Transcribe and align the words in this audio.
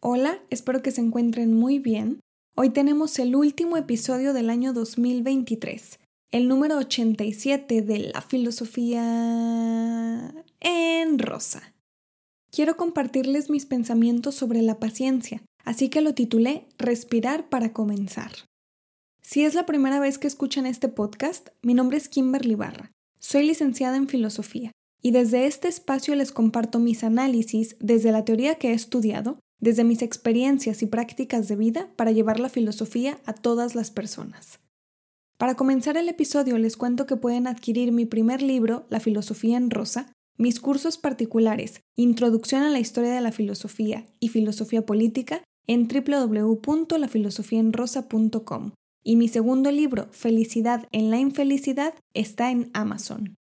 Hola, 0.00 0.38
espero 0.48 0.80
que 0.80 0.92
se 0.92 1.00
encuentren 1.00 1.54
muy 1.54 1.80
bien. 1.80 2.20
Hoy 2.54 2.70
tenemos 2.70 3.18
el 3.18 3.34
último 3.34 3.76
episodio 3.76 4.32
del 4.32 4.48
año 4.48 4.72
2023, 4.72 5.98
el 6.30 6.46
número 6.46 6.78
87 6.78 7.82
de 7.82 7.98
la 8.14 8.22
filosofía 8.22 10.32
en 10.60 11.18
rosa. 11.18 11.74
Quiero 12.52 12.76
compartirles 12.76 13.50
mis 13.50 13.66
pensamientos 13.66 14.36
sobre 14.36 14.62
la 14.62 14.78
paciencia, 14.78 15.42
así 15.64 15.88
que 15.88 16.00
lo 16.00 16.14
titulé 16.14 16.68
Respirar 16.78 17.48
para 17.48 17.72
comenzar. 17.72 18.30
Si 19.20 19.44
es 19.44 19.54
la 19.54 19.66
primera 19.66 19.98
vez 19.98 20.18
que 20.18 20.28
escuchan 20.28 20.64
este 20.64 20.86
podcast, 20.86 21.48
mi 21.60 21.74
nombre 21.74 21.96
es 21.96 22.08
Kimberly 22.08 22.54
Barra. 22.54 22.92
Soy 23.18 23.48
licenciada 23.48 23.96
en 23.96 24.06
filosofía 24.06 24.70
y 25.02 25.10
desde 25.10 25.46
este 25.46 25.66
espacio 25.66 26.14
les 26.14 26.30
comparto 26.30 26.78
mis 26.78 27.02
análisis 27.02 27.74
desde 27.80 28.12
la 28.12 28.24
teoría 28.24 28.54
que 28.54 28.68
he 28.68 28.74
estudiado 28.74 29.40
desde 29.60 29.84
mis 29.84 30.02
experiencias 30.02 30.82
y 30.82 30.86
prácticas 30.86 31.48
de 31.48 31.56
vida 31.56 31.88
para 31.96 32.12
llevar 32.12 32.40
la 32.40 32.48
filosofía 32.48 33.18
a 33.26 33.32
todas 33.32 33.74
las 33.74 33.90
personas. 33.90 34.60
Para 35.38 35.54
comenzar 35.54 35.96
el 35.96 36.08
episodio 36.08 36.58
les 36.58 36.76
cuento 36.76 37.06
que 37.06 37.16
pueden 37.16 37.46
adquirir 37.46 37.92
mi 37.92 38.06
primer 38.06 38.42
libro, 38.42 38.86
La 38.90 38.98
filosofía 38.98 39.56
en 39.56 39.70
rosa, 39.70 40.12
mis 40.36 40.58
cursos 40.60 40.98
particulares, 40.98 41.80
Introducción 41.96 42.62
a 42.62 42.70
la 42.70 42.80
historia 42.80 43.12
de 43.12 43.20
la 43.20 43.32
filosofía 43.32 44.06
y 44.18 44.28
Filosofía 44.28 44.84
política, 44.84 45.44
en 45.66 45.86
www.lafilosofiaenrosa.com. 45.86 48.72
Y 49.04 49.16
mi 49.16 49.28
segundo 49.28 49.70
libro, 49.70 50.08
Felicidad 50.10 50.88
en 50.92 51.10
la 51.10 51.18
infelicidad, 51.18 51.92
está 52.14 52.50
en 52.50 52.70
Amazon. 52.72 53.34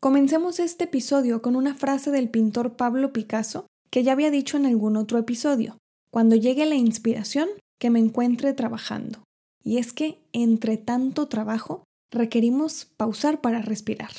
Comencemos 0.00 0.60
este 0.60 0.84
episodio 0.84 1.42
con 1.42 1.56
una 1.56 1.74
frase 1.74 2.10
del 2.10 2.30
pintor 2.30 2.76
Pablo 2.76 3.12
Picasso 3.12 3.66
que 3.94 4.02
ya 4.02 4.10
había 4.10 4.32
dicho 4.32 4.56
en 4.56 4.66
algún 4.66 4.96
otro 4.96 5.18
episodio, 5.18 5.78
cuando 6.10 6.34
llegue 6.34 6.66
la 6.66 6.74
inspiración, 6.74 7.48
que 7.78 7.90
me 7.90 8.00
encuentre 8.00 8.52
trabajando. 8.52 9.22
Y 9.62 9.78
es 9.78 9.92
que, 9.92 10.18
entre 10.32 10.78
tanto 10.78 11.28
trabajo, 11.28 11.84
requerimos 12.10 12.86
pausar 12.96 13.40
para 13.40 13.62
respirar. 13.62 14.10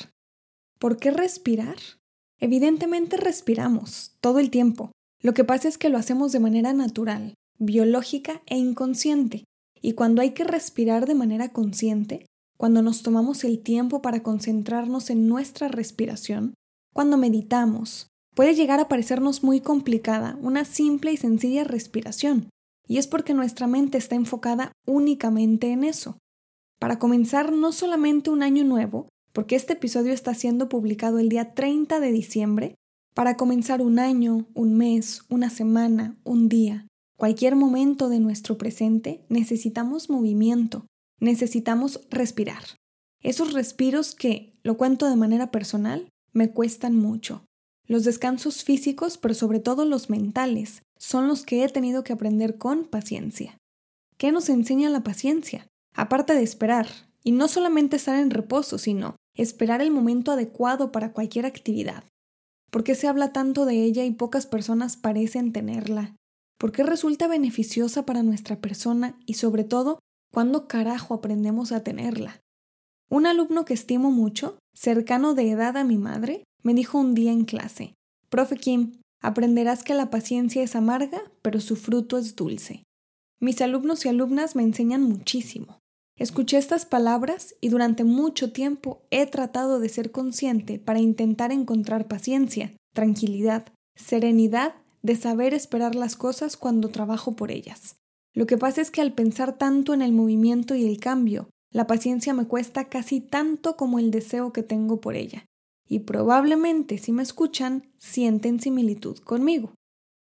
¿Por 0.78 0.96
qué 0.96 1.10
respirar? 1.10 1.76
Evidentemente 2.40 3.18
respiramos, 3.18 4.16
todo 4.22 4.38
el 4.38 4.48
tiempo. 4.48 4.92
Lo 5.20 5.34
que 5.34 5.44
pasa 5.44 5.68
es 5.68 5.76
que 5.76 5.90
lo 5.90 5.98
hacemos 5.98 6.32
de 6.32 6.40
manera 6.40 6.72
natural, 6.72 7.34
biológica 7.58 8.40
e 8.46 8.56
inconsciente. 8.56 9.44
Y 9.82 9.92
cuando 9.92 10.22
hay 10.22 10.30
que 10.30 10.44
respirar 10.44 11.04
de 11.04 11.16
manera 11.16 11.50
consciente, 11.50 12.24
cuando 12.56 12.80
nos 12.80 13.02
tomamos 13.02 13.44
el 13.44 13.58
tiempo 13.62 14.00
para 14.00 14.22
concentrarnos 14.22 15.10
en 15.10 15.28
nuestra 15.28 15.68
respiración, 15.68 16.54
cuando 16.94 17.18
meditamos, 17.18 18.08
puede 18.36 18.54
llegar 18.54 18.78
a 18.80 18.86
parecernos 18.86 19.42
muy 19.42 19.60
complicada 19.60 20.38
una 20.42 20.66
simple 20.66 21.10
y 21.10 21.16
sencilla 21.16 21.64
respiración, 21.64 22.50
y 22.86 22.98
es 22.98 23.08
porque 23.08 23.32
nuestra 23.32 23.66
mente 23.66 23.96
está 23.96 24.14
enfocada 24.14 24.72
únicamente 24.86 25.72
en 25.72 25.82
eso. 25.82 26.18
Para 26.78 26.98
comenzar 26.98 27.52
no 27.52 27.72
solamente 27.72 28.28
un 28.28 28.42
año 28.42 28.62
nuevo, 28.62 29.08
porque 29.32 29.56
este 29.56 29.72
episodio 29.72 30.12
está 30.12 30.34
siendo 30.34 30.68
publicado 30.68 31.18
el 31.18 31.30
día 31.30 31.54
30 31.54 31.98
de 31.98 32.12
diciembre, 32.12 32.74
para 33.14 33.38
comenzar 33.38 33.80
un 33.80 33.98
año, 33.98 34.46
un 34.52 34.76
mes, 34.76 35.22
una 35.30 35.48
semana, 35.48 36.18
un 36.22 36.50
día, 36.50 36.86
cualquier 37.16 37.56
momento 37.56 38.10
de 38.10 38.20
nuestro 38.20 38.58
presente, 38.58 39.24
necesitamos 39.30 40.10
movimiento, 40.10 40.84
necesitamos 41.20 42.06
respirar. 42.10 42.62
Esos 43.22 43.54
respiros 43.54 44.14
que, 44.14 44.58
lo 44.62 44.76
cuento 44.76 45.08
de 45.08 45.16
manera 45.16 45.50
personal, 45.50 46.10
me 46.34 46.50
cuestan 46.50 46.94
mucho. 46.96 47.45
Los 47.88 48.04
descansos 48.04 48.64
físicos, 48.64 49.16
pero 49.18 49.34
sobre 49.34 49.60
todo 49.60 49.84
los 49.84 50.10
mentales, 50.10 50.82
son 50.98 51.28
los 51.28 51.44
que 51.44 51.62
he 51.62 51.68
tenido 51.68 52.02
que 52.02 52.12
aprender 52.12 52.58
con 52.58 52.84
paciencia. 52.84 53.58
¿Qué 54.16 54.32
nos 54.32 54.48
enseña 54.48 54.90
la 54.90 55.04
paciencia? 55.04 55.68
Aparte 55.94 56.34
de 56.34 56.42
esperar, 56.42 56.88
y 57.22 57.32
no 57.32 57.48
solamente 57.48 57.96
estar 57.96 58.18
en 58.18 58.30
reposo, 58.30 58.78
sino 58.78 59.16
esperar 59.34 59.80
el 59.82 59.90
momento 59.90 60.32
adecuado 60.32 60.92
para 60.92 61.12
cualquier 61.12 61.46
actividad. 61.46 62.04
¿Por 62.70 62.84
qué 62.84 62.94
se 62.94 63.08
habla 63.08 63.32
tanto 63.32 63.64
de 63.66 63.82
ella 63.82 64.04
y 64.04 64.12
pocas 64.12 64.46
personas 64.46 64.96
parecen 64.96 65.52
tenerla? 65.52 66.16
¿Por 66.58 66.72
qué 66.72 66.82
resulta 66.82 67.28
beneficiosa 67.28 68.06
para 68.06 68.22
nuestra 68.22 68.60
persona 68.60 69.18
y 69.26 69.34
sobre 69.34 69.64
todo, 69.64 69.98
cuándo 70.32 70.66
carajo 70.66 71.14
aprendemos 71.14 71.72
a 71.72 71.82
tenerla? 71.82 72.40
Un 73.08 73.26
alumno 73.26 73.64
que 73.64 73.74
estimo 73.74 74.10
mucho, 74.10 74.58
cercano 74.74 75.34
de 75.34 75.50
edad 75.50 75.76
a 75.76 75.84
mi 75.84 75.98
madre, 75.98 76.44
me 76.66 76.74
dijo 76.74 76.98
un 76.98 77.14
día 77.14 77.30
en 77.30 77.44
clase, 77.44 77.94
Profe 78.28 78.56
Kim, 78.56 79.00
aprenderás 79.22 79.84
que 79.84 79.94
la 79.94 80.10
paciencia 80.10 80.64
es 80.64 80.74
amarga, 80.74 81.22
pero 81.40 81.60
su 81.60 81.76
fruto 81.76 82.18
es 82.18 82.34
dulce. 82.34 82.82
Mis 83.40 83.60
alumnos 83.60 84.04
y 84.04 84.08
alumnas 84.08 84.56
me 84.56 84.64
enseñan 84.64 85.04
muchísimo. 85.04 85.78
Escuché 86.18 86.58
estas 86.58 86.84
palabras 86.84 87.54
y 87.60 87.68
durante 87.68 88.02
mucho 88.02 88.50
tiempo 88.50 89.04
he 89.12 89.26
tratado 89.26 89.78
de 89.78 89.88
ser 89.88 90.10
consciente 90.10 90.80
para 90.80 90.98
intentar 90.98 91.52
encontrar 91.52 92.08
paciencia, 92.08 92.72
tranquilidad, 92.92 93.68
serenidad 93.94 94.74
de 95.02 95.14
saber 95.14 95.54
esperar 95.54 95.94
las 95.94 96.16
cosas 96.16 96.56
cuando 96.56 96.88
trabajo 96.88 97.36
por 97.36 97.52
ellas. 97.52 97.94
Lo 98.34 98.48
que 98.48 98.58
pasa 98.58 98.80
es 98.80 98.90
que 98.90 99.02
al 99.02 99.12
pensar 99.12 99.56
tanto 99.56 99.94
en 99.94 100.02
el 100.02 100.10
movimiento 100.10 100.74
y 100.74 100.84
el 100.84 100.98
cambio, 100.98 101.48
la 101.72 101.86
paciencia 101.86 102.34
me 102.34 102.48
cuesta 102.48 102.88
casi 102.88 103.20
tanto 103.20 103.76
como 103.76 104.00
el 104.00 104.10
deseo 104.10 104.52
que 104.52 104.64
tengo 104.64 105.00
por 105.00 105.14
ella 105.14 105.46
y 105.88 106.00
probablemente 106.00 106.98
si 106.98 107.12
me 107.12 107.22
escuchan 107.22 107.90
sienten 107.98 108.60
similitud 108.60 109.18
conmigo. 109.18 109.72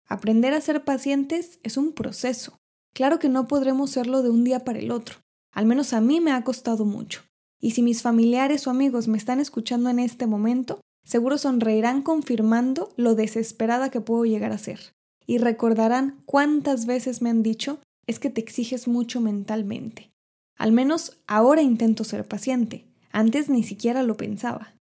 Aprender 0.07 0.53
a 0.53 0.61
ser 0.61 0.83
pacientes 0.83 1.59
es 1.63 1.77
un 1.77 1.93
proceso. 1.93 2.57
Claro 2.93 3.19
que 3.19 3.29
no 3.29 3.47
podremos 3.47 3.91
serlo 3.91 4.21
de 4.21 4.29
un 4.29 4.43
día 4.43 4.59
para 4.59 4.79
el 4.79 4.91
otro. 4.91 5.17
Al 5.51 5.65
menos 5.65 5.93
a 5.93 6.01
mí 6.01 6.21
me 6.21 6.31
ha 6.31 6.43
costado 6.43 6.85
mucho. 6.85 7.23
Y 7.59 7.71
si 7.71 7.81
mis 7.81 8.01
familiares 8.01 8.67
o 8.67 8.69
amigos 8.69 9.07
me 9.07 9.17
están 9.17 9.39
escuchando 9.39 9.89
en 9.89 9.99
este 9.99 10.27
momento, 10.27 10.81
seguro 11.03 11.37
sonreirán 11.37 12.01
confirmando 12.01 12.93
lo 12.97 13.15
desesperada 13.15 13.89
que 13.89 14.01
puedo 14.01 14.25
llegar 14.25 14.51
a 14.51 14.57
ser. 14.57 14.93
Y 15.25 15.39
recordarán 15.39 16.21
cuántas 16.25 16.85
veces 16.85 17.21
me 17.21 17.29
han 17.29 17.41
dicho 17.41 17.79
es 18.05 18.19
que 18.19 18.29
te 18.29 18.41
exiges 18.41 18.87
mucho 18.87 19.21
mentalmente. 19.21 20.11
Al 20.55 20.71
menos 20.71 21.17
ahora 21.25 21.61
intento 21.61 22.03
ser 22.03 22.27
paciente. 22.27 22.85
Antes 23.11 23.49
ni 23.49 23.63
siquiera 23.63 24.03
lo 24.03 24.17
pensaba. 24.17 24.74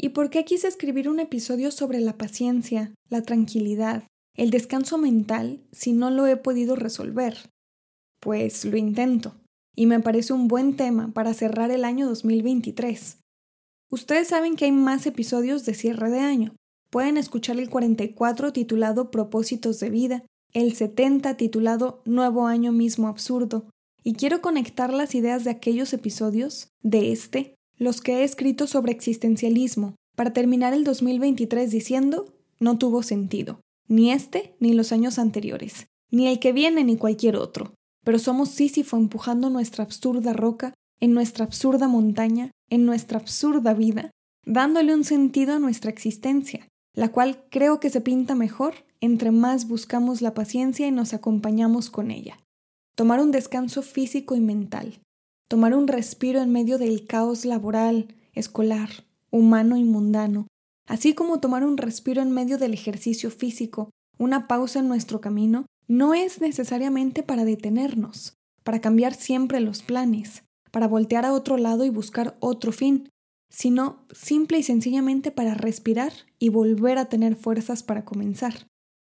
¿Y 0.00 0.10
por 0.10 0.30
qué 0.30 0.44
quise 0.44 0.68
escribir 0.68 1.08
un 1.08 1.18
episodio 1.18 1.72
sobre 1.72 2.00
la 2.00 2.16
paciencia, 2.16 2.94
la 3.10 3.22
tranquilidad, 3.22 4.04
el 4.36 4.50
descanso 4.50 4.96
mental 4.96 5.60
si 5.72 5.92
no 5.92 6.10
lo 6.10 6.28
he 6.28 6.36
podido 6.36 6.76
resolver? 6.76 7.50
Pues 8.20 8.64
lo 8.64 8.76
intento, 8.76 9.34
y 9.74 9.86
me 9.86 9.98
parece 9.98 10.32
un 10.32 10.46
buen 10.46 10.76
tema 10.76 11.12
para 11.12 11.34
cerrar 11.34 11.72
el 11.72 11.84
año 11.84 12.06
2023. 12.06 13.18
Ustedes 13.90 14.28
saben 14.28 14.54
que 14.54 14.66
hay 14.66 14.72
más 14.72 15.04
episodios 15.06 15.64
de 15.64 15.74
cierre 15.74 16.10
de 16.10 16.20
año. 16.20 16.54
Pueden 16.90 17.16
escuchar 17.16 17.58
el 17.58 17.68
44 17.68 18.52
titulado 18.52 19.10
Propósitos 19.10 19.80
de 19.80 19.90
vida, 19.90 20.24
el 20.52 20.74
70 20.74 21.36
titulado 21.36 22.02
Nuevo 22.04 22.46
Año 22.46 22.70
mismo 22.70 23.08
absurdo, 23.08 23.68
y 24.04 24.14
quiero 24.14 24.40
conectar 24.40 24.92
las 24.92 25.16
ideas 25.16 25.42
de 25.42 25.50
aquellos 25.50 25.92
episodios, 25.92 26.68
de 26.82 27.10
este, 27.10 27.57
los 27.78 28.00
que 28.00 28.18
he 28.18 28.24
escrito 28.24 28.66
sobre 28.66 28.92
existencialismo, 28.92 29.94
para 30.16 30.32
terminar 30.32 30.74
el 30.74 30.84
2023 30.84 31.70
diciendo, 31.70 32.34
no 32.58 32.76
tuvo 32.76 33.02
sentido, 33.02 33.60
ni 33.86 34.10
este 34.10 34.54
ni 34.58 34.72
los 34.72 34.92
años 34.92 35.18
anteriores, 35.18 35.86
ni 36.10 36.26
el 36.26 36.40
que 36.40 36.52
viene 36.52 36.84
ni 36.84 36.96
cualquier 36.96 37.36
otro, 37.36 37.74
pero 38.04 38.18
somos 38.18 38.50
Sísifo 38.50 38.96
empujando 38.96 39.48
nuestra 39.48 39.84
absurda 39.84 40.32
roca, 40.32 40.74
en 41.00 41.14
nuestra 41.14 41.44
absurda 41.44 41.86
montaña, 41.86 42.50
en 42.68 42.84
nuestra 42.84 43.18
absurda 43.18 43.74
vida, 43.74 44.10
dándole 44.44 44.94
un 44.94 45.04
sentido 45.04 45.54
a 45.54 45.58
nuestra 45.58 45.90
existencia, 45.90 46.66
la 46.94 47.10
cual 47.10 47.44
creo 47.50 47.78
que 47.78 47.90
se 47.90 48.00
pinta 48.00 48.34
mejor 48.34 48.74
entre 49.00 49.30
más 49.30 49.68
buscamos 49.68 50.22
la 50.22 50.34
paciencia 50.34 50.86
y 50.86 50.90
nos 50.90 51.14
acompañamos 51.14 51.90
con 51.90 52.10
ella. 52.10 52.38
Tomar 52.96 53.20
un 53.20 53.30
descanso 53.30 53.82
físico 53.82 54.34
y 54.34 54.40
mental, 54.40 55.00
tomar 55.48 55.74
un 55.74 55.88
respiro 55.88 56.40
en 56.40 56.52
medio 56.52 56.78
del 56.78 57.06
caos 57.06 57.44
laboral, 57.44 58.14
escolar, 58.34 58.90
humano 59.30 59.76
y 59.76 59.84
mundano, 59.84 60.46
así 60.86 61.14
como 61.14 61.40
tomar 61.40 61.64
un 61.64 61.78
respiro 61.78 62.20
en 62.22 62.30
medio 62.30 62.58
del 62.58 62.74
ejercicio 62.74 63.30
físico, 63.30 63.90
una 64.18 64.46
pausa 64.46 64.80
en 64.80 64.88
nuestro 64.88 65.20
camino, 65.20 65.66
no 65.86 66.12
es 66.12 66.40
necesariamente 66.40 67.22
para 67.22 67.46
detenernos, 67.46 68.34
para 68.62 68.80
cambiar 68.80 69.14
siempre 69.14 69.60
los 69.60 69.82
planes, 69.82 70.42
para 70.70 70.86
voltear 70.86 71.24
a 71.24 71.32
otro 71.32 71.56
lado 71.56 71.86
y 71.86 71.90
buscar 71.90 72.36
otro 72.40 72.72
fin, 72.72 73.08
sino 73.50 74.04
simple 74.12 74.58
y 74.58 74.62
sencillamente 74.62 75.30
para 75.30 75.54
respirar 75.54 76.12
y 76.38 76.50
volver 76.50 76.98
a 76.98 77.06
tener 77.06 77.36
fuerzas 77.36 77.82
para 77.82 78.04
comenzar. 78.04 78.66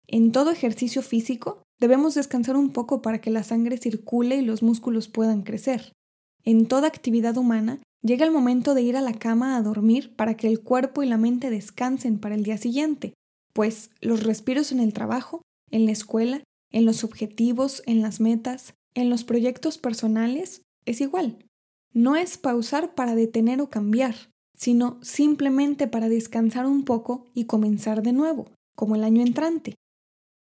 En 0.05 0.31
todo 0.31 0.51
ejercicio 0.51 1.01
físico 1.01 1.63
debemos 1.79 2.13
descansar 2.13 2.55
un 2.55 2.71
poco 2.71 3.01
para 3.01 3.19
que 3.21 3.31
la 3.31 3.43
sangre 3.43 3.77
circule 3.77 4.37
y 4.37 4.41
los 4.43 4.61
músculos 4.61 5.07
puedan 5.07 5.41
crecer. 5.41 5.93
En 6.43 6.67
toda 6.67 6.87
actividad 6.87 7.37
humana 7.37 7.79
llega 8.01 8.25
el 8.25 8.31
momento 8.31 8.73
de 8.73 8.81
ir 8.81 8.97
a 8.97 9.01
la 9.01 9.13
cama 9.13 9.55
a 9.55 9.61
dormir 9.61 10.15
para 10.15 10.35
que 10.35 10.47
el 10.47 10.61
cuerpo 10.61 11.03
y 11.03 11.07
la 11.07 11.17
mente 11.17 11.49
descansen 11.49 12.19
para 12.19 12.35
el 12.35 12.43
día 12.43 12.57
siguiente, 12.57 13.13
pues 13.53 13.91
los 14.01 14.23
respiros 14.23 14.71
en 14.71 14.79
el 14.79 14.93
trabajo, 14.93 15.41
en 15.71 15.85
la 15.85 15.91
escuela 15.91 16.43
en 16.71 16.85
los 16.85 17.03
objetivos, 17.03 17.83
en 17.85 18.01
las 18.01 18.19
metas, 18.19 18.75
en 18.93 19.09
los 19.09 19.23
proyectos 19.23 19.77
personales, 19.77 20.61
es 20.85 21.01
igual. 21.01 21.45
No 21.93 22.15
es 22.15 22.37
pausar 22.37 22.93
para 22.93 23.15
detener 23.15 23.61
o 23.61 23.69
cambiar, 23.69 24.15
sino 24.55 24.99
simplemente 25.01 25.87
para 25.87 26.09
descansar 26.09 26.65
un 26.65 26.83
poco 26.83 27.25
y 27.33 27.45
comenzar 27.45 28.03
de 28.03 28.13
nuevo, 28.13 28.51
como 28.75 28.95
el 28.95 29.03
año 29.03 29.21
entrante. 29.21 29.75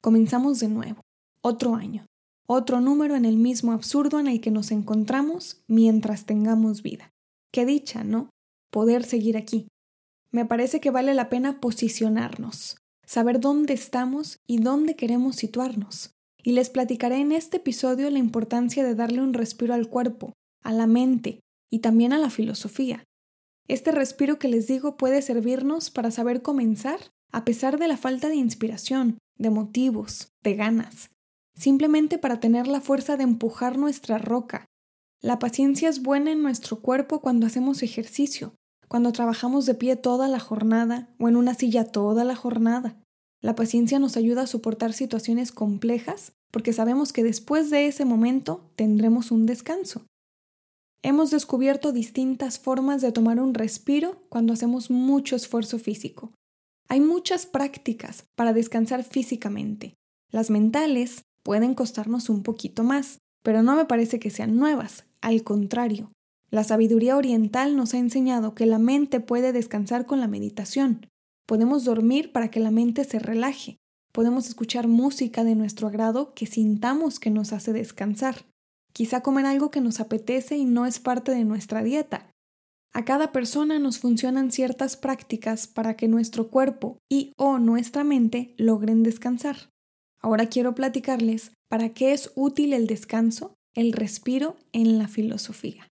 Comenzamos 0.02 0.60
de 0.60 0.68
nuevo, 0.68 1.00
otro 1.40 1.74
año, 1.74 2.06
otro 2.50 2.80
número 2.80 3.14
en 3.14 3.26
el 3.26 3.36
mismo 3.36 3.72
absurdo 3.72 4.18
en 4.18 4.26
el 4.26 4.40
que 4.40 4.50
nos 4.50 4.70
encontramos 4.70 5.62
mientras 5.68 6.24
tengamos 6.24 6.82
vida. 6.82 7.12
Qué 7.52 7.66
dicha, 7.66 8.04
¿no? 8.04 8.30
Poder 8.70 9.04
seguir 9.04 9.36
aquí. 9.36 9.68
Me 10.30 10.46
parece 10.46 10.80
que 10.80 10.90
vale 10.90 11.12
la 11.12 11.28
pena 11.28 11.60
posicionarnos, 11.60 12.78
saber 13.04 13.38
dónde 13.38 13.74
estamos 13.74 14.38
y 14.46 14.60
dónde 14.60 14.96
queremos 14.96 15.36
situarnos. 15.36 16.12
Y 16.42 16.52
les 16.52 16.70
platicaré 16.70 17.16
en 17.16 17.32
este 17.32 17.58
episodio 17.58 18.10
la 18.10 18.18
importancia 18.18 18.82
de 18.82 18.94
darle 18.94 19.20
un 19.20 19.34
respiro 19.34 19.74
al 19.74 19.90
cuerpo, 19.90 20.32
a 20.62 20.72
la 20.72 20.86
mente 20.86 21.40
y 21.70 21.80
también 21.80 22.14
a 22.14 22.18
la 22.18 22.30
filosofía. 22.30 23.04
Este 23.68 23.92
respiro 23.92 24.38
que 24.38 24.48
les 24.48 24.66
digo 24.66 24.96
puede 24.96 25.20
servirnos 25.20 25.90
para 25.90 26.10
saber 26.10 26.40
comenzar 26.40 26.98
a 27.30 27.44
pesar 27.44 27.78
de 27.78 27.88
la 27.88 27.98
falta 27.98 28.30
de 28.30 28.36
inspiración, 28.36 29.18
de 29.36 29.50
motivos, 29.50 30.28
de 30.42 30.54
ganas, 30.54 31.10
simplemente 31.58 32.18
para 32.18 32.40
tener 32.40 32.68
la 32.68 32.80
fuerza 32.80 33.16
de 33.16 33.24
empujar 33.24 33.78
nuestra 33.78 34.18
roca. 34.18 34.66
La 35.20 35.38
paciencia 35.40 35.88
es 35.88 36.02
buena 36.02 36.30
en 36.30 36.42
nuestro 36.42 36.80
cuerpo 36.80 37.20
cuando 37.20 37.46
hacemos 37.46 37.82
ejercicio, 37.82 38.54
cuando 38.86 39.12
trabajamos 39.12 39.66
de 39.66 39.74
pie 39.74 39.96
toda 39.96 40.28
la 40.28 40.38
jornada 40.38 41.08
o 41.18 41.28
en 41.28 41.36
una 41.36 41.54
silla 41.54 41.84
toda 41.84 42.24
la 42.24 42.36
jornada. 42.36 42.96
La 43.40 43.56
paciencia 43.56 43.98
nos 43.98 44.16
ayuda 44.16 44.42
a 44.42 44.46
soportar 44.46 44.92
situaciones 44.92 45.50
complejas 45.50 46.32
porque 46.52 46.72
sabemos 46.72 47.12
que 47.12 47.24
después 47.24 47.70
de 47.70 47.86
ese 47.86 48.04
momento 48.04 48.70
tendremos 48.76 49.30
un 49.32 49.44
descanso. 49.44 50.06
Hemos 51.02 51.30
descubierto 51.30 51.92
distintas 51.92 52.58
formas 52.58 53.02
de 53.02 53.12
tomar 53.12 53.40
un 53.40 53.54
respiro 53.54 54.22
cuando 54.28 54.52
hacemos 54.52 54.90
mucho 54.90 55.36
esfuerzo 55.36 55.78
físico. 55.78 56.32
Hay 56.88 57.00
muchas 57.00 57.46
prácticas 57.46 58.24
para 58.34 58.52
descansar 58.52 59.04
físicamente. 59.04 59.94
Las 60.30 60.50
mentales 60.50 61.22
pueden 61.48 61.74
costarnos 61.74 62.28
un 62.28 62.42
poquito 62.42 62.84
más, 62.84 63.20
pero 63.42 63.62
no 63.62 63.74
me 63.74 63.86
parece 63.86 64.18
que 64.18 64.28
sean 64.28 64.58
nuevas, 64.58 65.06
al 65.22 65.44
contrario. 65.44 66.12
La 66.50 66.62
sabiduría 66.62 67.16
oriental 67.16 67.74
nos 67.74 67.94
ha 67.94 67.98
enseñado 67.98 68.54
que 68.54 68.66
la 68.66 68.78
mente 68.78 69.18
puede 69.20 69.54
descansar 69.54 70.04
con 70.04 70.20
la 70.20 70.28
meditación. 70.28 71.06
Podemos 71.46 71.86
dormir 71.86 72.32
para 72.32 72.50
que 72.50 72.60
la 72.60 72.70
mente 72.70 73.02
se 73.04 73.18
relaje. 73.18 73.78
Podemos 74.12 74.46
escuchar 74.46 74.88
música 74.88 75.42
de 75.42 75.54
nuestro 75.54 75.88
agrado 75.88 76.34
que 76.34 76.44
sintamos 76.44 77.18
que 77.18 77.30
nos 77.30 77.54
hace 77.54 77.72
descansar. 77.72 78.44
Quizá 78.92 79.22
comer 79.22 79.46
algo 79.46 79.70
que 79.70 79.80
nos 79.80 80.00
apetece 80.00 80.58
y 80.58 80.66
no 80.66 80.84
es 80.84 81.00
parte 81.00 81.32
de 81.32 81.46
nuestra 81.46 81.82
dieta. 81.82 82.30
A 82.92 83.06
cada 83.06 83.32
persona 83.32 83.78
nos 83.78 84.00
funcionan 84.00 84.50
ciertas 84.50 84.98
prácticas 84.98 85.66
para 85.66 85.96
que 85.96 86.08
nuestro 86.08 86.50
cuerpo 86.50 86.98
y 87.08 87.32
o 87.38 87.58
nuestra 87.58 88.04
mente 88.04 88.54
logren 88.58 89.02
descansar. 89.02 89.70
Ahora 90.20 90.46
quiero 90.46 90.74
platicarles 90.74 91.52
para 91.68 91.90
qué 91.90 92.12
es 92.12 92.32
útil 92.34 92.72
el 92.72 92.86
descanso, 92.86 93.54
el 93.74 93.92
respiro 93.92 94.56
en 94.72 94.98
la 94.98 95.08
filosofía. 95.08 95.88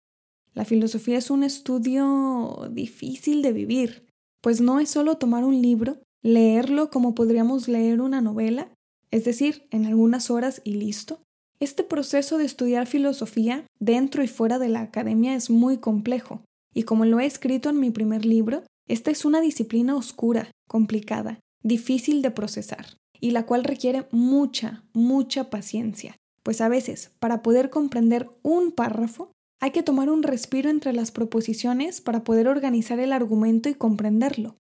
La 0.53 0.65
filosofía 0.65 1.17
es 1.17 1.29
un 1.29 1.43
estudio 1.43 2.69
difícil 2.71 3.41
de 3.41 3.53
vivir, 3.53 4.07
pues 4.41 4.61
no 4.61 4.79
es 4.79 4.89
solo 4.89 5.15
tomar 5.17 5.43
un 5.43 5.61
libro, 5.61 6.01
leerlo 6.21 6.89
como 6.89 7.15
podríamos 7.15 7.67
leer 7.67 8.01
una 8.01 8.21
novela, 8.21 8.71
es 9.11 9.25
decir, 9.25 9.67
en 9.71 9.85
algunas 9.85 10.29
horas 10.29 10.61
y 10.63 10.75
listo. 10.75 11.21
Este 11.59 11.83
proceso 11.83 12.37
de 12.37 12.45
estudiar 12.45 12.87
filosofía 12.87 13.65
dentro 13.79 14.23
y 14.23 14.27
fuera 14.27 14.59
de 14.59 14.69
la 14.69 14.81
academia 14.81 15.35
es 15.35 15.49
muy 15.49 15.77
complejo, 15.77 16.43
y 16.73 16.83
como 16.83 17.05
lo 17.05 17.19
he 17.19 17.25
escrito 17.25 17.69
en 17.69 17.79
mi 17.79 17.89
primer 17.89 18.25
libro, 18.25 18.63
esta 18.87 19.11
es 19.11 19.25
una 19.25 19.41
disciplina 19.41 19.95
oscura, 19.95 20.51
complicada, 20.67 21.39
difícil 21.63 22.21
de 22.21 22.31
procesar, 22.31 22.97
y 23.23 23.31
la 23.31 23.45
cual 23.45 23.63
requiere 23.63 24.05
mucha, 24.11 24.83
mucha 24.91 25.49
paciencia, 25.49 26.17
pues 26.43 26.59
a 26.59 26.67
veces, 26.67 27.11
para 27.19 27.41
poder 27.41 27.69
comprender 27.69 28.29
un 28.41 28.73
párrafo, 28.73 29.31
hay 29.61 29.71
que 29.71 29.81
tomar 29.81 30.09
un 30.09 30.23
respiro 30.23 30.69
entre 30.69 30.91
las 30.91 31.11
proposiciones 31.11 32.01
para 32.01 32.25
poder 32.25 32.49
organizar 32.49 32.99
el 32.99 33.13
argumento 33.13 33.69
y 33.69 33.75
comprenderlo. 33.75 34.57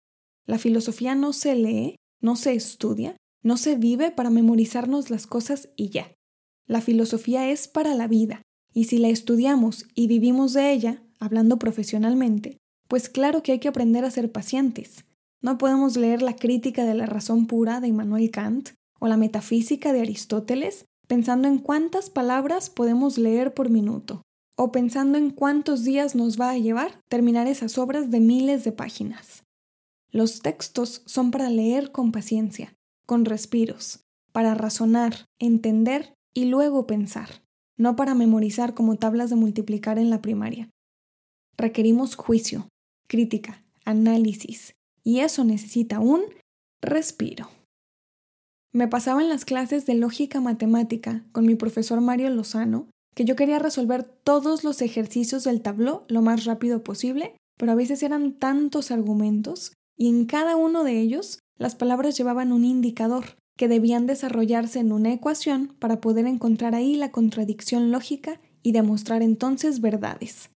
La 0.46 0.60
filosofía 0.60 1.16
no 1.16 1.34
se 1.34 1.56
lee, 1.56 1.96
no 2.22 2.36
se 2.36 2.54
estudia, 2.54 3.18
no 3.42 3.58
se 3.58 3.78
vive 3.78 4.12
para 4.12 4.30
memorizarnos 4.30 5.10
las 5.10 5.26
cosas 5.26 5.70
y 5.76 5.90
ya. 5.90 6.14
La 6.68 6.82
filosofía 6.82 7.50
es 7.50 7.68
para 7.68 7.96
la 7.96 8.08
vida, 8.08 8.44
y 8.76 8.84
si 8.84 9.00
la 9.00 9.08
estudiamos 9.08 9.88
y 9.96 10.06
vivimos 10.06 10.54
de 10.54 10.72
ella, 10.72 11.02
hablando 11.20 11.58
profesionalmente, 11.58 12.60
pues 12.88 13.10
claro 13.10 13.42
que 13.42 13.54
hay 13.54 13.60
que 13.60 13.70
aprender 13.70 14.06
a 14.06 14.12
ser 14.12 14.32
pacientes. 14.32 15.06
No 15.42 15.58
podemos 15.58 15.98
leer 15.98 16.22
la 16.22 16.36
crítica 16.36 16.86
de 16.86 16.94
la 16.94 17.08
razón 17.08 17.48
pura 17.48 17.82
de 17.82 17.88
Immanuel 17.88 18.30
Kant 18.30 18.70
o 19.00 19.08
la 19.08 19.18
metafísica 19.18 19.92
de 19.92 20.02
Aristóteles 20.02 20.86
pensando 21.08 21.48
en 21.48 21.58
cuántas 21.58 22.10
palabras 22.10 22.70
podemos 22.70 23.18
leer 23.18 23.54
por 23.54 23.70
minuto 23.70 24.22
o 24.56 24.72
pensando 24.72 25.18
en 25.18 25.32
cuántos 25.32 25.84
días 25.84 26.16
nos 26.16 26.40
va 26.40 26.52
a 26.52 26.58
llevar 26.58 27.02
terminar 27.10 27.48
esas 27.48 27.78
obras 27.78 28.12
de 28.12 28.20
miles 28.20 28.64
de 28.64 28.72
páginas. 28.72 29.44
Los 30.12 30.42
textos 30.42 31.02
son 31.06 31.32
para 31.32 31.50
leer 31.50 31.92
con 31.92 32.12
paciencia, 32.12 32.76
con 33.08 33.26
respiros, 33.26 34.02
para 34.32 34.54
razonar, 34.54 35.26
entender 35.40 36.14
y 36.34 36.46
luego 36.46 36.86
pensar, 36.86 37.44
no 37.78 37.96
para 37.96 38.14
memorizar 38.14 38.74
como 38.74 38.98
tablas 38.98 39.30
de 39.32 39.36
multiplicar 39.36 39.98
en 39.98 40.10
la 40.10 40.22
primaria. 40.22 40.70
Requerimos 41.58 42.16
juicio, 42.16 42.68
crítica, 43.08 43.64
análisis, 43.84 44.76
y 45.04 45.20
eso 45.20 45.44
necesita 45.44 46.00
un 46.00 46.22
respiro. 46.82 47.50
Me 48.74 48.88
pasaba 48.88 49.22
en 49.22 49.30
las 49.30 49.46
clases 49.46 49.86
de 49.86 49.96
lógica 49.96 50.40
matemática 50.40 51.26
con 51.32 51.46
mi 51.46 51.56
profesor 51.56 52.00
Mario 52.02 52.30
Lozano 52.30 52.88
que 53.14 53.26
yo 53.26 53.36
quería 53.36 53.60
resolver 53.60 54.04
todos 54.04 54.64
los 54.64 54.82
ejercicios 54.82 55.44
del 55.44 55.62
tabló 55.62 56.06
lo 56.08 56.22
más 56.22 56.46
rápido 56.46 56.84
posible, 56.84 57.36
pero 57.58 57.74
a 57.74 57.76
veces 57.76 58.04
eran 58.04 58.34
tantos 58.34 58.92
argumentos 58.92 59.74
y 59.98 60.08
en 60.08 60.26
cada 60.26 60.56
uno 60.56 60.84
de 60.84 61.00
ellos 61.00 61.40
las 61.58 61.76
palabras 61.76 62.18
llevaban 62.18 62.52
un 62.52 62.64
indicador 62.64 63.36
que 63.58 63.68
debían 63.68 64.08
desarrollarse 64.08 64.80
en 64.80 64.92
una 64.92 65.14
ecuación 65.14 65.76
para 65.78 66.02
poder 66.02 66.26
encontrar 66.26 66.74
ahí 66.74 66.96
la 66.96 67.12
contradicción 67.12 67.92
lógica 67.92 68.40
y 68.64 68.72
demostrar 68.72 69.22
entonces 69.22 69.82
verdades. 69.82 70.50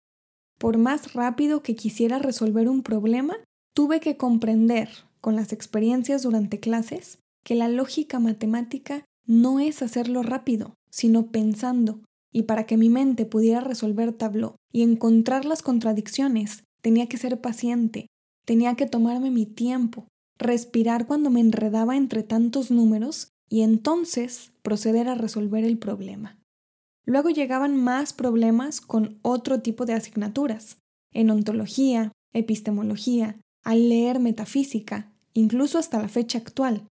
Por 0.59 0.78
más 0.78 1.12
rápido 1.12 1.62
que 1.62 1.75
quisiera 1.75 2.18
resolver 2.18 2.68
un 2.68 2.83
problema, 2.83 3.37
tuve 3.75 4.00
que 4.00 4.16
comprender, 4.16 4.88
con 5.21 5.37
las 5.37 5.52
experiencias 5.52 6.23
durante 6.23 6.61
clases, 6.61 7.19
que 7.45 7.54
la 7.54 7.69
lógica 7.69 8.21
matemática 8.21 9.04
no 9.26 9.61
es 9.61 9.83
hacerlo 9.83 10.23
rápido, 10.23 10.75
sino 10.90 11.26
pensando, 11.26 12.02
y 12.33 12.45
para 12.45 12.66
que 12.66 12.76
mi 12.76 12.88
mente 12.88 13.26
pudiera 13.26 13.61
resolver 13.61 14.12
tabló 14.12 14.57
y 14.73 14.83
encontrar 14.83 15.45
las 15.45 15.62
contradicciones, 15.62 16.64
tenía 16.83 17.09
que 17.09 17.19
ser 17.19 17.40
paciente, 17.40 18.07
tenía 18.45 18.75
que 18.75 18.87
tomarme 18.87 19.31
mi 19.31 19.47
tiempo, 19.47 20.07
respirar 20.38 21.07
cuando 21.07 21.31
me 21.31 21.40
enredaba 21.40 21.97
entre 21.97 22.23
tantos 22.23 22.71
números 22.71 23.28
y 23.49 23.62
entonces 23.62 24.52
proceder 24.62 25.09
a 25.09 25.14
resolver 25.14 25.64
el 25.64 25.78
problema. 25.78 26.38
Luego 27.07 27.31
llegaban 27.31 27.76
más 27.76 28.12
problemas 28.12 28.81
con 28.81 29.19
otro 29.23 29.61
tipo 29.61 29.85
de 29.85 29.95
asignaturas, 29.95 30.78
en 31.12 31.31
ontología, 31.31 32.12
epistemología, 32.33 33.38
al 33.64 33.88
leer 33.88 34.21
metafísica, 34.21 35.12
incluso 35.33 35.78
hasta 35.78 36.00
la 36.00 36.09
fecha 36.09 36.38
actual. 36.38 36.87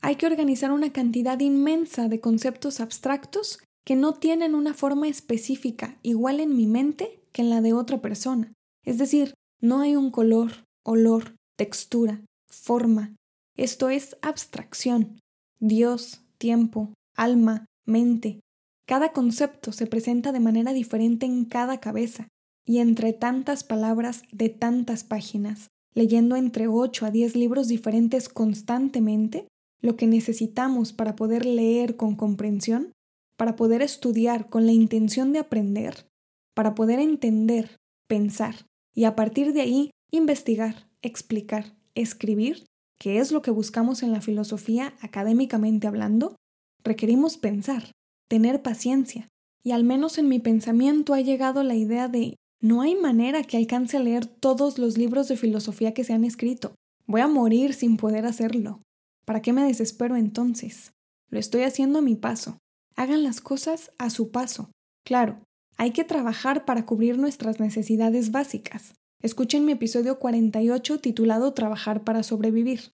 Hay 0.00 0.16
que 0.16 0.26
organizar 0.26 0.72
una 0.72 0.92
cantidad 0.92 1.38
inmensa 1.40 2.08
de 2.08 2.20
conceptos 2.20 2.80
abstractos 2.80 3.60
que 3.84 3.96
no 3.96 4.14
tienen 4.14 4.54
una 4.54 4.74
forma 4.74 5.08
específica 5.08 5.98
igual 6.02 6.40
en 6.40 6.56
mi 6.56 6.66
mente 6.66 7.20
que 7.32 7.42
en 7.42 7.50
la 7.50 7.60
de 7.60 7.72
otra 7.72 8.00
persona. 8.00 8.52
Es 8.84 8.98
decir, 8.98 9.34
no 9.60 9.80
hay 9.80 9.96
un 9.96 10.10
color, 10.10 10.64
olor, 10.84 11.34
textura, 11.56 12.22
forma. 12.48 13.14
Esto 13.56 13.88
es 13.88 14.16
abstracción. 14.22 15.18
Dios, 15.60 16.22
tiempo, 16.38 16.92
alma, 17.16 17.66
mente. 17.86 18.40
Cada 18.86 19.12
concepto 19.12 19.72
se 19.72 19.86
presenta 19.86 20.32
de 20.32 20.40
manera 20.40 20.72
diferente 20.72 21.26
en 21.26 21.44
cada 21.44 21.80
cabeza 21.80 22.28
y 22.64 22.78
entre 22.78 23.12
tantas 23.12 23.64
palabras 23.64 24.22
de 24.30 24.48
tantas 24.48 25.02
páginas, 25.02 25.68
leyendo 25.94 26.36
entre 26.36 26.68
8 26.68 27.06
a 27.06 27.10
10 27.10 27.36
libros 27.36 27.68
diferentes 27.68 28.28
constantemente, 28.28 29.46
lo 29.80 29.96
que 29.96 30.06
necesitamos 30.06 30.92
para 30.92 31.16
poder 31.16 31.46
leer 31.46 31.96
con 31.96 32.16
comprensión 32.16 32.92
para 33.38 33.54
poder 33.54 33.80
estudiar 33.80 34.50
con 34.50 34.66
la 34.66 34.72
intención 34.72 35.32
de 35.32 35.38
aprender, 35.38 36.08
para 36.54 36.74
poder 36.74 36.98
entender, 36.98 37.76
pensar 38.08 38.66
y 38.94 39.04
a 39.04 39.14
partir 39.14 39.52
de 39.52 39.60
ahí 39.60 39.90
investigar, 40.10 40.88
explicar, 41.02 41.76
escribir, 41.94 42.66
que 42.98 43.18
es 43.18 43.30
lo 43.30 43.40
que 43.40 43.52
buscamos 43.52 44.02
en 44.02 44.10
la 44.10 44.20
filosofía 44.20 44.94
académicamente 45.00 45.86
hablando, 45.86 46.34
requerimos 46.82 47.36
pensar, 47.36 47.92
tener 48.28 48.60
paciencia, 48.60 49.28
y 49.62 49.70
al 49.70 49.84
menos 49.84 50.18
en 50.18 50.28
mi 50.28 50.40
pensamiento 50.40 51.14
ha 51.14 51.20
llegado 51.20 51.62
la 51.62 51.76
idea 51.76 52.08
de 52.08 52.34
no 52.60 52.80
hay 52.80 52.96
manera 52.96 53.44
que 53.44 53.56
alcance 53.56 53.96
a 53.96 54.00
leer 54.00 54.26
todos 54.26 54.78
los 54.78 54.98
libros 54.98 55.28
de 55.28 55.36
filosofía 55.36 55.94
que 55.94 56.02
se 56.02 56.12
han 56.12 56.24
escrito. 56.24 56.74
Voy 57.06 57.20
a 57.20 57.28
morir 57.28 57.72
sin 57.72 57.96
poder 57.96 58.26
hacerlo. 58.26 58.82
¿Para 59.24 59.42
qué 59.42 59.52
me 59.52 59.62
desespero 59.62 60.16
entonces? 60.16 60.92
Lo 61.30 61.38
estoy 61.38 61.62
haciendo 61.62 62.00
a 62.00 62.02
mi 62.02 62.16
paso. 62.16 62.58
Hagan 62.96 63.22
las 63.22 63.40
cosas 63.40 63.92
a 63.98 64.10
su 64.10 64.32
paso. 64.32 64.70
Claro, 65.04 65.40
hay 65.76 65.92
que 65.92 66.02
trabajar 66.02 66.64
para 66.64 66.84
cubrir 66.84 67.16
nuestras 67.18 67.60
necesidades 67.60 68.32
básicas. 68.32 68.94
Escuchen 69.22 69.64
mi 69.64 69.72
episodio 69.72 70.18
48 70.18 70.98
titulado 70.98 71.54
Trabajar 71.54 72.02
para 72.02 72.24
sobrevivir. 72.24 72.90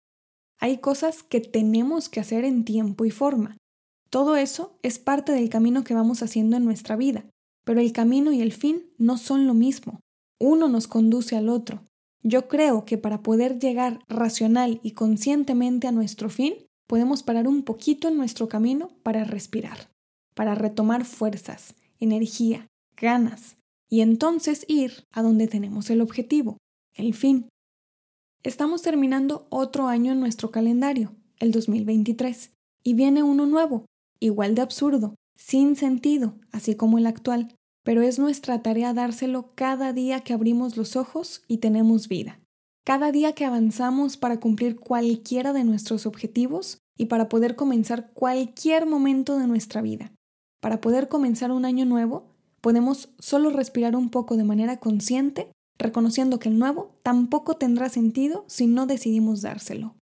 Hay 0.59 0.79
cosas 0.79 1.23
que 1.23 1.41
tenemos 1.41 2.09
que 2.09 2.21
hacer 2.21 2.45
en 2.45 2.65
tiempo 2.65 3.05
y 3.05 3.11
forma. 3.11 3.57
Todo 4.11 4.37
eso 4.37 4.77
es 4.83 4.99
parte 4.99 5.33
del 5.33 5.49
camino 5.49 5.85
que 5.85 5.95
vamos 5.95 6.23
haciendo 6.23 6.57
en 6.57 6.65
nuestra 6.65 6.97
vida, 6.97 7.25
pero 7.65 7.81
el 7.81 7.93
camino 7.93 8.33
y 8.33 8.41
el 8.41 8.53
fin 8.53 8.85
no 8.99 9.19
son 9.19 9.47
lo 9.47 9.55
mismo. 9.55 10.01
Uno 10.39 10.69
nos 10.69 10.89
conduce 10.89 11.37
al 11.37 11.49
otro. 11.49 11.83
Yo 12.23 12.49
creo 12.49 12.85
que 12.85 12.99
para 12.99 13.23
poder 13.23 13.59
llegar 13.59 14.01
racional 14.09 14.81
y 14.83 14.93
conscientemente 14.93 15.87
a 15.87 15.93
nuestro 15.93 16.29
fin, 16.31 16.55
podemos 16.87 17.23
parar 17.23 17.49
un 17.49 17.63
poquito 17.63 18.09
en 18.09 18.17
nuestro 18.17 18.49
camino 18.49 18.91
para 19.03 19.25
respirar, 19.25 19.91
para 20.35 20.55
retomar 20.55 21.05
fuerzas, 21.05 21.75
energía, 21.99 22.67
ganas, 22.97 23.57
y 23.89 24.01
entonces 24.01 24.65
ir 24.69 25.05
a 25.13 25.23
donde 25.23 25.49
tenemos 25.49 25.91
el 25.91 26.01
objetivo, 26.01 26.59
el 26.95 27.15
fin. 27.15 27.49
Estamos 28.43 28.83
terminando 28.83 29.47
otro 29.51 29.87
año 29.87 30.13
en 30.13 30.21
nuestro 30.21 30.51
calendario, 30.51 31.15
el 31.39 31.53
2023, 31.53 32.53
y 32.83 32.95
viene 32.95 33.23
uno 33.23 33.47
nuevo, 33.47 33.87
igual 34.19 34.55
de 34.55 34.63
absurdo, 34.63 35.15
sin 35.37 35.77
sentido, 35.77 36.35
así 36.51 36.75
como 36.75 36.99
el 36.99 37.07
actual, 37.07 37.55
pero 37.85 38.03
es 38.03 38.19
nuestra 38.19 38.63
tarea 38.63 38.95
dárselo 38.95 39.53
cada 39.55 39.93
día 39.93 40.21
que 40.21 40.33
abrimos 40.33 40.77
los 40.77 40.97
ojos 40.97 41.43
y 41.49 41.59
tenemos 41.59 42.09
vida. 42.09 42.41
Cada 42.85 43.13
día 43.13 43.33
que 43.35 43.45
avanzamos 43.45 44.17
para 44.17 44.41
cumplir 44.41 44.79
cualquiera 44.79 45.53
de 45.53 45.65
nuestros 45.65 46.07
objetivos 46.07 46.79
y 46.97 47.07
para 47.07 47.29
poder 47.29 47.57
comenzar 47.57 48.13
cualquier 48.13 48.87
momento 48.87 49.39
de 49.39 49.47
nuestra 49.47 49.83
vida. 49.83 50.13
Para 50.61 50.81
poder 50.81 51.09
comenzar 51.09 51.51
un 51.51 51.65
año 51.65 51.85
nuevo, 51.85 52.35
podemos 52.61 53.09
solo 53.19 53.51
respirar 53.51 53.97
un 53.97 54.11
poco 54.11 54.37
de 54.37 54.45
manera 54.45 54.79
consciente, 54.79 55.51
reconociendo 55.79 56.39
que 56.39 56.49
el 56.49 56.59
nuevo 56.59 56.99
tampoco 57.03 57.57
tendrá 57.57 57.89
sentido 57.89 58.45
si 58.47 58.67
no 58.67 58.87
decidimos 58.87 59.43
dárselo. 59.43 59.95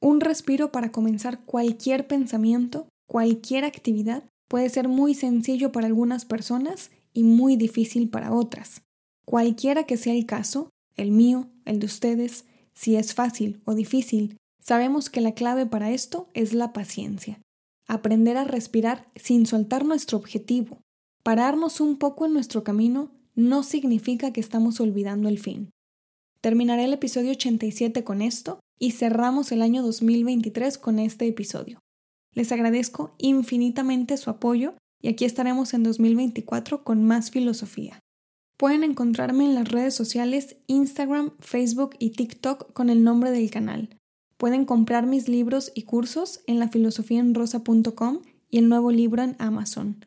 Un 0.00 0.20
respiro 0.20 0.70
para 0.70 0.92
comenzar 0.92 1.44
cualquier 1.44 2.06
pensamiento 2.06 2.86
Cualquier 3.06 3.64
actividad 3.64 4.24
puede 4.48 4.68
ser 4.68 4.88
muy 4.88 5.14
sencillo 5.14 5.72
para 5.72 5.86
algunas 5.86 6.24
personas 6.24 6.90
y 7.12 7.22
muy 7.22 7.56
difícil 7.56 8.08
para 8.08 8.32
otras. 8.32 8.82
Cualquiera 9.24 9.84
que 9.84 9.96
sea 9.96 10.14
el 10.14 10.26
caso, 10.26 10.70
el 10.96 11.10
mío, 11.10 11.48
el 11.64 11.78
de 11.78 11.86
ustedes, 11.86 12.44
si 12.72 12.96
es 12.96 13.14
fácil 13.14 13.62
o 13.64 13.74
difícil, 13.74 14.36
sabemos 14.60 15.10
que 15.10 15.20
la 15.20 15.32
clave 15.32 15.66
para 15.66 15.90
esto 15.90 16.28
es 16.34 16.52
la 16.52 16.72
paciencia. 16.72 17.40
Aprender 17.86 18.36
a 18.36 18.44
respirar 18.44 19.08
sin 19.14 19.46
soltar 19.46 19.84
nuestro 19.84 20.18
objetivo. 20.18 20.80
Pararnos 21.22 21.80
un 21.80 21.98
poco 21.98 22.26
en 22.26 22.32
nuestro 22.32 22.64
camino 22.64 23.12
no 23.34 23.62
significa 23.62 24.32
que 24.32 24.40
estamos 24.40 24.80
olvidando 24.80 25.28
el 25.28 25.38
fin. 25.38 25.70
Terminaré 26.40 26.84
el 26.84 26.92
episodio 26.92 27.30
87 27.30 28.04
con 28.04 28.20
esto 28.20 28.60
y 28.78 28.92
cerramos 28.92 29.50
el 29.52 29.62
año 29.62 29.82
2023 29.82 30.78
con 30.78 30.98
este 30.98 31.26
episodio. 31.26 31.83
Les 32.34 32.50
agradezco 32.52 33.14
infinitamente 33.18 34.16
su 34.16 34.30
apoyo 34.30 34.74
y 35.00 35.08
aquí 35.08 35.24
estaremos 35.24 35.74
en 35.74 35.82
2024 35.82 36.82
con 36.84 37.04
más 37.04 37.30
filosofía. 37.30 38.00
Pueden 38.56 38.84
encontrarme 38.84 39.44
en 39.44 39.54
las 39.54 39.68
redes 39.68 39.94
sociales 39.94 40.56
Instagram, 40.66 41.32
Facebook 41.40 41.96
y 41.98 42.10
TikTok 42.10 42.72
con 42.72 42.90
el 42.90 43.04
nombre 43.04 43.30
del 43.30 43.50
canal. 43.50 43.88
Pueden 44.36 44.64
comprar 44.64 45.06
mis 45.06 45.28
libros 45.28 45.72
y 45.74 45.82
cursos 45.82 46.40
en 46.46 46.58
lafilosofiaenrosa.com 46.58 48.22
y 48.50 48.58
el 48.58 48.68
nuevo 48.68 48.90
libro 48.90 49.22
en 49.22 49.36
Amazon. 49.38 50.04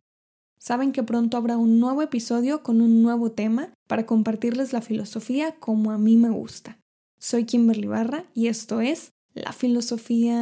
Saben 0.58 0.92
que 0.92 1.02
pronto 1.02 1.36
habrá 1.36 1.56
un 1.56 1.78
nuevo 1.78 2.02
episodio 2.02 2.62
con 2.62 2.80
un 2.80 3.02
nuevo 3.02 3.30
tema 3.32 3.72
para 3.86 4.06
compartirles 4.06 4.72
la 4.72 4.82
filosofía 4.82 5.54
como 5.56 5.92
a 5.92 5.98
mí 5.98 6.16
me 6.16 6.30
gusta. 6.30 6.78
Soy 7.18 7.44
Kimberly 7.44 7.86
Barra 7.86 8.24
y 8.34 8.48
esto 8.48 8.80
es 8.80 9.12
La 9.34 9.52
Filosofía 9.52 10.34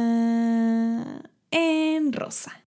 en 1.51 2.13
rosa. 2.13 2.66